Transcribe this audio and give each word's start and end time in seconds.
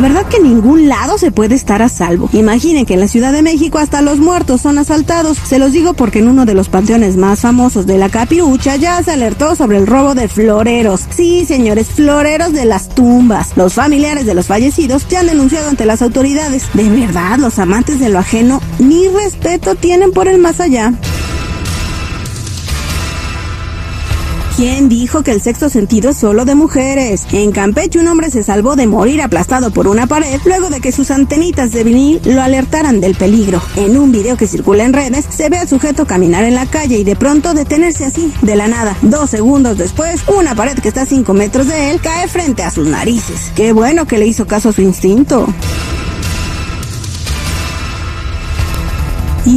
verdad 0.00 0.26
que 0.26 0.40
ningún 0.40 0.88
lado 0.88 1.18
se 1.18 1.30
puede 1.30 1.54
estar 1.54 1.82
a 1.82 1.88
salvo. 1.88 2.28
Imaginen 2.32 2.86
que 2.86 2.94
en 2.94 3.00
la 3.00 3.08
Ciudad 3.08 3.32
de 3.32 3.42
México 3.42 3.78
hasta 3.78 4.02
los 4.02 4.18
muertos 4.18 4.60
son 4.60 4.78
asaltados. 4.78 5.38
Se 5.38 5.58
los 5.58 5.72
digo 5.72 5.94
porque 5.94 6.20
en 6.20 6.28
uno 6.28 6.46
de 6.46 6.54
los 6.54 6.68
panteones 6.68 7.16
más 7.16 7.40
famosos 7.40 7.86
de 7.86 7.98
la 7.98 8.08
capirucha 8.08 8.76
ya 8.76 9.02
se 9.02 9.12
alertó 9.12 9.54
sobre 9.54 9.78
el 9.78 9.86
robo 9.86 10.14
de 10.14 10.28
floreros. 10.28 11.06
Sí, 11.10 11.44
señores, 11.44 11.88
floreros 11.88 12.52
de 12.52 12.64
las 12.64 12.88
tumbas. 12.88 13.56
Los 13.56 13.74
familiares 13.74 14.26
de 14.26 14.34
los 14.34 14.46
fallecidos 14.46 15.06
ya 15.08 15.20
han 15.20 15.26
denunciado 15.26 15.68
ante 15.68 15.86
las 15.86 16.02
autoridades. 16.02 16.64
De 16.74 16.88
verdad, 16.88 17.38
los 17.38 17.58
amantes 17.58 18.00
de 18.00 18.08
lo 18.08 18.18
ajeno 18.18 18.60
ni 18.78 19.08
respeto 19.08 19.74
tienen 19.74 20.12
por 20.12 20.28
el 20.28 20.38
más 20.38 20.60
allá. 20.60 20.94
¿Quién 24.60 24.90
dijo 24.90 25.22
que 25.22 25.30
el 25.30 25.40
sexto 25.40 25.70
sentido 25.70 26.10
es 26.10 26.18
solo 26.18 26.44
de 26.44 26.54
mujeres? 26.54 27.26
En 27.32 27.50
Campeche 27.50 27.98
un 27.98 28.06
hombre 28.08 28.30
se 28.30 28.42
salvó 28.42 28.76
de 28.76 28.86
morir 28.86 29.22
aplastado 29.22 29.70
por 29.70 29.88
una 29.88 30.06
pared 30.06 30.38
luego 30.44 30.68
de 30.68 30.82
que 30.82 30.92
sus 30.92 31.10
antenitas 31.10 31.72
de 31.72 31.82
vinil 31.82 32.20
lo 32.26 32.42
alertaran 32.42 33.00
del 33.00 33.14
peligro. 33.14 33.62
En 33.76 33.96
un 33.96 34.12
video 34.12 34.36
que 34.36 34.46
circula 34.46 34.84
en 34.84 34.92
redes 34.92 35.24
se 35.30 35.48
ve 35.48 35.56
al 35.56 35.66
sujeto 35.66 36.04
caminar 36.04 36.44
en 36.44 36.54
la 36.54 36.66
calle 36.66 36.98
y 36.98 37.04
de 37.04 37.16
pronto 37.16 37.54
detenerse 37.54 38.04
así, 38.04 38.34
de 38.42 38.54
la 38.54 38.68
nada. 38.68 38.94
Dos 39.00 39.30
segundos 39.30 39.78
después, 39.78 40.20
una 40.26 40.54
pared 40.54 40.78
que 40.78 40.88
está 40.88 41.00
a 41.02 41.06
cinco 41.06 41.32
metros 41.32 41.66
de 41.66 41.92
él 41.92 42.00
cae 42.02 42.28
frente 42.28 42.62
a 42.62 42.70
sus 42.70 42.86
narices. 42.86 43.52
Qué 43.56 43.72
bueno 43.72 44.06
que 44.06 44.18
le 44.18 44.26
hizo 44.26 44.46
caso 44.46 44.68
a 44.68 44.72
su 44.74 44.82
instinto. 44.82 45.46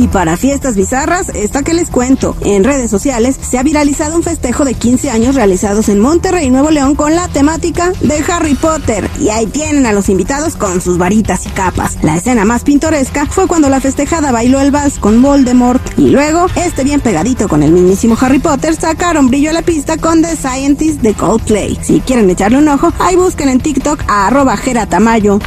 Y 0.03 0.09
para 0.09 0.35
fiestas 0.35 0.75
bizarras, 0.75 1.29
esta 1.29 1.63
que 1.63 1.73
les 1.73 1.89
cuento. 1.89 2.35
En 2.41 2.65
redes 2.65 2.91
sociales 2.91 3.39
se 3.41 3.57
ha 3.57 3.63
viralizado 3.63 4.17
un 4.17 4.21
festejo 4.21 4.65
de 4.65 4.73
15 4.73 5.09
años 5.09 5.33
realizados 5.33 5.87
en 5.87 6.01
Monterrey, 6.01 6.49
Nuevo 6.49 6.71
León, 6.71 6.95
con 6.95 7.15
la 7.15 7.29
temática 7.29 7.93
de 8.01 8.21
Harry 8.27 8.53
Potter. 8.55 9.09
Y 9.17 9.29
ahí 9.29 9.45
tienen 9.45 9.85
a 9.85 9.93
los 9.93 10.09
invitados 10.09 10.57
con 10.57 10.81
sus 10.81 10.97
varitas 10.97 11.45
y 11.45 11.51
capas. 11.51 11.99
La 12.01 12.17
escena 12.17 12.43
más 12.43 12.65
pintoresca 12.65 13.27
fue 13.27 13.47
cuando 13.47 13.69
la 13.69 13.79
festejada 13.79 14.33
bailó 14.33 14.59
el 14.59 14.71
vals 14.71 14.99
con 14.99 15.21
Voldemort. 15.21 15.81
Y 15.97 16.09
luego, 16.09 16.47
este 16.57 16.83
bien 16.83 16.99
pegadito 16.99 17.47
con 17.47 17.63
el 17.63 17.71
mismísimo 17.71 18.17
Harry 18.19 18.39
Potter, 18.39 18.75
sacaron 18.75 19.29
brillo 19.29 19.51
a 19.51 19.53
la 19.53 19.61
pista 19.61 19.95
con 19.95 20.21
The 20.21 20.35
Scientist 20.35 20.99
de 20.99 21.13
Coldplay. 21.13 21.79
Si 21.81 22.01
quieren 22.01 22.29
echarle 22.29 22.57
un 22.57 22.67
ojo, 22.67 22.91
ahí 22.99 23.15
busquen 23.15 23.47
en 23.47 23.61
TikTok 23.61 24.01
a 24.09 24.27
arroba 24.27 24.57
Tamayo. 24.89 25.39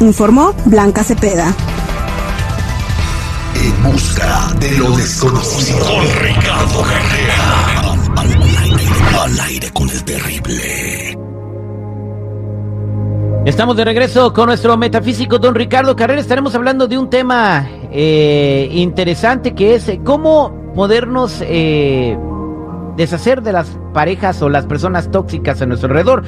Informó 0.00 0.54
Blanca 0.64 1.04
Cepeda. 1.04 1.54
En 3.82 3.92
busca 3.92 4.52
de 4.58 4.78
lo 4.78 4.90
desconocido. 4.96 5.78
Con 5.86 6.04
Ricardo 6.22 6.82
Carrera. 6.82 7.94
Al, 9.22 9.40
aire, 9.40 9.70
con 9.70 9.88
el 9.88 10.04
terrible. 10.04 11.16
Estamos 13.44 13.76
de 13.76 13.84
regreso 13.84 14.32
con 14.32 14.46
nuestro 14.46 14.76
metafísico 14.76 15.38
don 15.38 15.54
Ricardo 15.54 15.96
Carrera. 15.96 16.20
Estaremos 16.20 16.54
hablando 16.54 16.88
de 16.88 16.98
un 16.98 17.08
tema 17.08 17.68
eh, 17.90 18.68
interesante 18.72 19.54
que 19.54 19.76
es 19.76 19.88
eh, 19.88 20.00
cómo 20.04 20.72
podernos 20.74 21.38
eh, 21.42 22.18
deshacer 22.96 23.42
de 23.42 23.52
las 23.52 23.78
parejas 23.94 24.42
o 24.42 24.48
las 24.48 24.66
personas 24.66 25.10
tóxicas 25.10 25.62
a 25.62 25.66
nuestro 25.66 25.88
alrededor. 25.88 26.22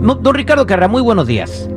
Don 0.00 0.34
Ricardo 0.34 0.66
Carrera, 0.66 0.88
muy 0.88 1.02
buenos 1.02 1.26
días. 1.26 1.68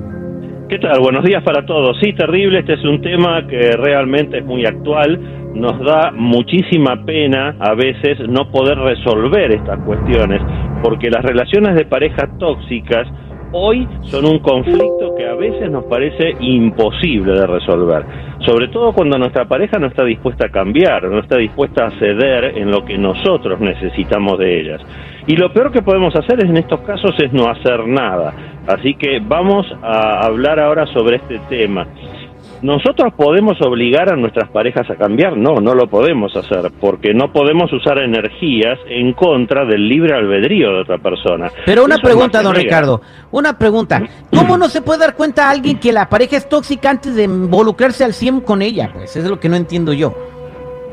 ¿Qué 0.72 0.80
tal? 0.80 1.02
Buenos 1.02 1.26
días 1.26 1.44
para 1.44 1.66
todos. 1.66 1.98
Sí, 2.00 2.14
terrible, 2.14 2.60
este 2.60 2.76
es 2.76 2.84
un 2.86 3.02
tema 3.02 3.46
que 3.46 3.74
realmente 3.76 4.38
es 4.38 4.46
muy 4.46 4.66
actual. 4.66 5.20
Nos 5.54 5.78
da 5.84 6.12
muchísima 6.12 7.04
pena 7.06 7.58
a 7.60 7.76
veces 7.76 8.20
no 8.30 8.50
poder 8.50 8.78
resolver 8.78 9.52
estas 9.52 9.80
cuestiones, 9.84 10.42
porque 10.82 11.10
las 11.10 11.26
relaciones 11.26 11.76
de 11.76 11.84
pareja 11.84 12.26
tóxicas 12.40 13.06
hoy 13.52 13.86
son 14.04 14.26
un 14.26 14.40
conflicto 14.40 15.14
que 15.18 15.28
a 15.28 15.36
veces 15.36 15.70
nos 15.70 15.84
parece 15.84 16.38
imposible 16.40 17.34
de 17.34 17.48
resolver, 17.48 18.06
sobre 18.46 18.70
todo 18.70 18.94
cuando 18.94 19.18
nuestra 19.18 19.44
pareja 19.44 19.78
no 19.78 19.88
está 19.88 20.06
dispuesta 20.06 20.46
a 20.46 20.52
cambiar, 20.52 21.04
no 21.04 21.20
está 21.20 21.36
dispuesta 21.36 21.88
a 21.88 22.00
ceder 22.00 22.58
en 22.58 22.72
lo 22.72 22.86
que 22.86 22.98
nosotros 22.98 23.60
necesitamos 23.60 24.40
de 24.40 24.62
ellas. 24.62 24.82
Y 25.28 25.36
lo 25.36 25.54
peor 25.54 25.72
que 25.72 25.82
podemos 25.82 26.16
hacer 26.16 26.44
en 26.44 26.58
estos 26.58 26.82
casos 26.82 27.16
es 27.20 27.32
no 27.32 27.50
hacer 27.50 27.88
nada. 27.88 28.34
Así 28.68 28.96
que 28.96 29.20
vamos 29.20 29.66
a 29.82 30.26
hablar 30.26 30.60
ahora 30.60 30.86
sobre 30.88 31.18
este 31.18 31.40
tema. 31.50 31.88
¿Nosotros 32.62 33.12
podemos 33.16 33.58
obligar 33.62 34.14
a 34.14 34.16
nuestras 34.16 34.48
parejas 34.50 34.88
a 34.92 34.96
cambiar? 34.96 35.36
No, 35.36 35.56
no 35.56 35.74
lo 35.74 35.88
podemos 35.88 36.36
hacer, 36.36 36.72
porque 36.80 37.12
no 37.12 37.34
podemos 37.34 37.74
usar 37.74 37.98
energías 37.98 38.78
en 38.88 39.14
contra 39.14 39.66
del 39.66 39.88
libre 39.88 40.14
albedrío 40.14 40.72
de 40.72 40.82
otra 40.82 41.00
persona. 41.00 41.50
Pero 41.66 41.84
una 41.84 41.98
pregunta, 41.98 42.44
don 42.44 42.54
Ricardo, 42.54 43.02
una 43.32 43.58
pregunta. 43.58 44.04
¿Cómo 44.30 44.58
no 44.58 44.70
se 44.70 44.84
puede 44.84 45.00
dar 45.00 45.16
cuenta 45.16 45.48
a 45.48 45.52
alguien 45.52 45.80
que 45.80 45.92
la 45.92 46.08
pareja 46.08 46.38
es 46.38 46.48
tóxica 46.48 46.92
antes 46.92 47.16
de 47.16 47.24
involucrarse 47.24 48.04
al 48.04 48.14
100 48.14 48.42
con 48.42 48.62
ella? 48.62 48.92
Pues 48.94 49.16
eso 49.16 49.26
es 49.26 49.30
lo 49.30 49.40
que 49.40 49.50
no 49.50 49.56
entiendo 49.56 49.92
yo. 49.94 50.14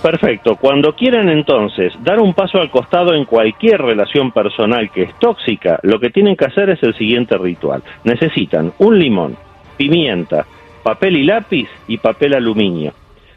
Perfecto. 0.03 0.57
Cuando 0.57 0.97
quieren 0.97 1.29
entonces 1.29 1.93
dar 2.03 2.19
un 2.19 2.35
paso 2.35 2.59
al 2.59 2.71
costado 2.71 3.15
en 3.15 3.25
cualquier 3.25 3.81
relación 3.81 4.33
personal 4.33 4.91
que 4.91 5.03
es 5.05 5.15
tóxica, 5.21 5.79
lo 5.85 6.01
que 6.01 6.11
tienen 6.11 6.37
que 6.37 6.47
hacer 6.47 6.71
es 6.71 6.83
el 6.83 6.95
siguiente 6.95 7.39
ritual. 7.39 7.85
Necesitan 8.03 8.73
un 8.79 8.99
limón, 8.99 9.37
pimienta, 9.77 10.45
papel 10.83 11.19
y 11.19 11.23
lápiz 11.23 11.69
y 11.87 11.99
papel 11.99 12.35
aluminio 12.35 12.93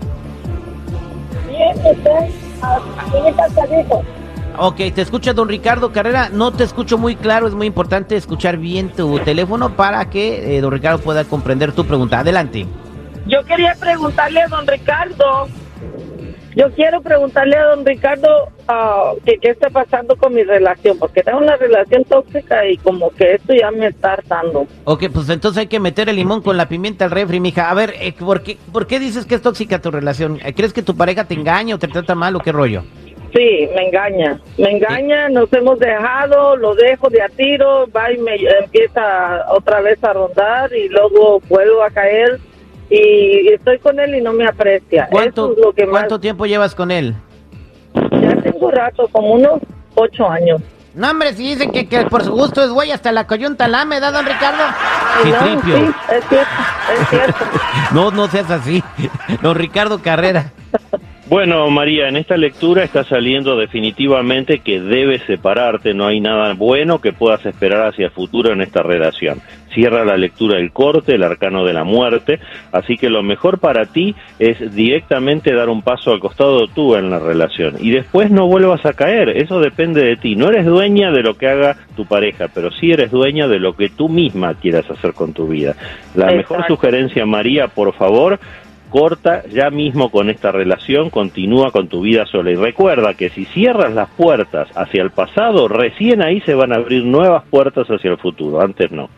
Bien, 1.48 1.78
usted, 1.78 2.40
Ok, 4.58 4.76
te 4.94 5.02
escucha 5.02 5.34
don 5.34 5.48
Ricardo 5.48 5.92
Carrera, 5.92 6.30
no 6.34 6.52
te 6.52 6.64
escucho 6.64 6.98
muy 6.98 7.16
claro, 7.16 7.48
es 7.48 7.54
muy 7.54 7.68
importante 7.68 8.18
escuchar 8.18 8.58
bien 8.58 8.90
tu 8.90 9.20
teléfono 9.20 9.76
para 9.76 10.10
que 10.10 10.58
eh, 10.58 10.62
don 10.62 10.72
Ricardo 10.72 11.00
pueda 11.00 11.24
comprender 11.24 11.72
tu 11.72 11.86
pregunta. 11.86 12.20
Adelante. 12.20 12.66
Yo 13.28 13.44
quería 13.46 13.76
preguntarle 13.76 14.42
a 14.42 14.48
don 14.48 14.68
Ricardo 14.68 15.48
yo 16.60 16.70
quiero 16.72 17.02
preguntarle 17.02 17.56
a 17.56 17.64
don 17.68 17.86
Ricardo 17.86 18.50
uh, 18.68 19.18
qué 19.24 19.38
está 19.50 19.70
pasando 19.70 20.18
con 20.18 20.34
mi 20.34 20.44
relación, 20.44 21.00
porque 21.00 21.24
tengo 21.24 21.38
una 21.38 21.56
relación 21.56 22.04
tóxica 22.04 22.68
y 22.68 22.76
como 22.76 23.12
que 23.12 23.36
esto 23.36 23.54
ya 23.54 23.72
me 23.72 23.88
está 23.88 24.14
hartando. 24.14 24.68
Ok, 24.84 25.06
pues 25.14 25.30
entonces 25.30 25.62
hay 25.62 25.68
que 25.68 25.80
meter 25.80 26.10
el 26.10 26.18
limón 26.18 26.42
con 26.42 26.58
la 26.58 26.68
pimienta 26.68 27.06
al 27.06 27.12
refri, 27.12 27.40
mija. 27.40 27.70
A 27.70 27.74
ver, 27.74 27.94
eh, 28.02 28.14
¿por, 28.20 28.44
qué, 28.44 28.58
¿por 28.74 28.88
qué 28.88 29.00
dices 29.00 29.26
que 29.26 29.36
es 29.36 29.42
tóxica 29.42 29.80
tu 29.80 29.90
relación? 29.90 30.38
Eh, 30.44 30.54
¿Crees 30.54 30.74
que 30.74 30.82
tu 30.82 30.98
pareja 30.98 31.24
te 31.24 31.34
engaña 31.34 31.76
o 31.76 31.80
te 31.80 31.88
trata 31.88 32.14
mal 32.14 32.36
o 32.36 32.42
qué 32.42 32.52
rollo? 32.52 32.84
Sí, 33.34 33.70
me 33.74 33.88
engaña. 33.88 34.42
Me 34.58 34.72
engaña, 34.72 35.30
nos 35.30 35.54
hemos 35.54 35.80
dejado, 35.80 36.58
lo 36.58 36.76
dejo 36.76 37.10
de 37.10 37.22
a 37.22 37.30
tiro, 37.30 37.88
va 37.96 38.12
y 38.12 38.18
me 38.18 38.36
empieza 38.36 39.46
otra 39.50 39.80
vez 39.80 40.04
a 40.04 40.12
rondar 40.12 40.74
y 40.74 40.90
luego 40.90 41.40
vuelvo 41.48 41.84
a 41.84 41.90
caer 41.90 42.38
y 42.90 43.50
estoy 43.54 43.80
con 43.80 44.00
él 44.00 44.16
y 44.16 44.22
no 44.22 44.34
me 44.34 44.48
aprecia. 44.48 45.08
¿Cuánto, 45.12 45.56
¿cuánto 45.90 46.20
tiempo 46.20 46.46
llevas 46.46 46.74
con 46.76 46.92
él? 46.92 47.16
Ya 47.94 48.36
tengo 48.42 48.72
rato, 48.72 49.08
como 49.12 49.34
unos 49.34 49.60
ocho 49.96 50.28
años. 50.28 50.62
No, 50.96 51.12
hombre, 51.12 51.34
si 51.34 51.44
dicen 51.44 51.72
que, 51.72 51.88
que 51.88 52.06
por 52.06 52.24
su 52.24 52.32
gusto 52.32 52.64
es 52.64 52.72
güey 52.72 52.92
hasta 52.92 53.12
la 53.12 53.28
coyunta 53.28 53.68
lame, 53.68 54.00
¿da, 54.00 54.12
don 54.12 54.26
Ricardo? 54.26 54.64
Sí, 55.24 55.32
sí, 55.32 55.72
es 56.12 56.26
cierto, 56.28 56.52
es 57.00 57.10
cierto. 57.10 57.46
no, 57.94 58.12
no 58.12 58.28
seas 58.28 58.50
así. 58.50 58.84
Don 59.42 59.56
Ricardo 59.56 60.02
Carrera. 60.02 60.52
Bueno, 61.30 61.70
María, 61.70 62.08
en 62.08 62.16
esta 62.16 62.38
lectura 62.38 62.84
está 62.84 63.04
saliendo 63.04 63.56
definitivamente 63.56 64.62
que 64.62 64.80
debes 64.80 65.22
separarte, 65.28 65.94
no 65.94 66.08
hay 66.08 66.20
nada 66.20 66.56
bueno 66.56 67.02
que 67.02 67.14
puedas 67.14 67.46
esperar 67.46 67.86
hacia 67.86 68.06
el 68.06 68.12
futuro 68.12 68.52
en 68.52 68.62
esta 68.62 68.82
relación. 68.82 69.40
Cierra 69.72 70.04
la 70.04 70.18
lectura 70.18 70.58
del 70.58 70.72
corte, 70.72 71.14
el 71.14 71.22
arcano 71.22 71.66
de 71.66 71.74
la 71.74 71.84
muerte, 71.84 72.40
así 72.72 72.98
que 72.98 73.12
lo 73.12 73.22
mejor 73.22 73.60
para 73.60 73.86
ti 73.86 74.16
es 74.40 74.74
directamente 74.74 75.54
dar 75.54 75.70
un 75.70 75.84
paso 75.84 76.12
al 76.12 76.20
costado 76.20 76.68
tú 76.68 76.96
en 76.96 77.12
la 77.12 77.20
relación 77.20 77.76
y 77.80 77.92
después 77.92 78.32
no 78.32 78.48
vuelvas 78.48 78.84
a 78.88 78.94
caer, 78.94 79.30
eso 79.30 79.60
depende 79.60 80.04
de 80.04 80.18
ti. 80.18 80.36
No 80.36 80.50
eres 80.50 80.66
dueña 80.66 81.12
de 81.12 81.22
lo 81.22 81.36
que 81.36 81.48
haga 81.48 81.78
tu 81.96 82.08
pareja, 82.08 82.48
pero 82.52 82.72
sí 82.72 82.92
eres 82.92 83.12
dueña 83.12 83.48
de 83.48 83.60
lo 83.60 83.76
que 83.76 83.90
tú 83.90 84.10
misma 84.10 84.56
quieras 84.56 84.90
hacer 84.90 85.14
con 85.14 85.34
tu 85.34 85.48
vida. 85.48 85.76
La 86.16 86.32
mejor 86.32 86.66
sugerencia, 86.66 87.28
María, 87.28 87.68
por 87.68 87.94
favor, 87.94 88.40
corta 88.90 89.44
ya 89.48 89.70
mismo 89.70 90.12
con 90.12 90.30
esta 90.30 90.52
relación, 90.52 91.10
continúa 91.10 91.72
con 91.72 91.88
tu 91.88 92.02
vida 92.02 92.26
sola 92.26 92.52
y 92.52 92.56
recuerda 92.56 93.14
que 93.14 93.30
si 93.30 93.46
cierras 93.46 93.94
las 93.94 94.10
puertas 94.10 94.68
hacia 94.76 95.02
el 95.02 95.12
pasado, 95.12 95.68
recién 95.68 96.22
ahí 96.24 96.42
se 96.42 96.56
van 96.56 96.74
a 96.74 96.78
abrir 96.78 97.06
nuevas 97.06 97.44
puertas 97.50 97.88
hacia 97.88 98.12
el 98.12 98.18
futuro, 98.18 98.62
antes 98.62 98.92
no. 98.92 99.10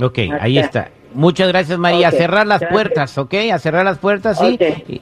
Ok, 0.00 0.18
ahí 0.40 0.58
está. 0.58 0.90
Muchas 1.12 1.48
gracias 1.48 1.78
María, 1.78 2.08
a 2.08 2.12
cerrar 2.12 2.46
las 2.46 2.64
puertas, 2.64 3.18
¿ok? 3.18 3.34
A 3.52 3.58
cerrar 3.58 3.84
las 3.84 3.98
puertas, 3.98 4.38
sí. 4.38 4.58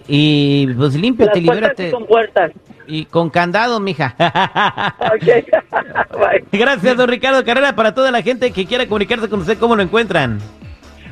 Y, 0.09 0.67
pues 0.75 0.95
límpiate, 0.95 1.41
libérate. 1.41 1.91
con 1.91 2.07
puertas. 2.07 2.53
Y 2.87 3.05
con 3.05 3.29
candado, 3.29 3.79
mija. 3.81 4.15
Gracias, 6.51 6.97
don 6.97 7.09
Ricardo 7.09 7.45
Carrera. 7.45 7.75
Para 7.77 7.93
toda 7.93 8.11
la 8.11 8.23
gente 8.23 8.51
que 8.51 8.65
quiera 8.65 8.87
comunicarse 8.87 9.29
con 9.29 9.41
usted, 9.41 9.59
¿cómo 9.59 9.77
lo 9.77 9.83
encuentran? 9.83 10.39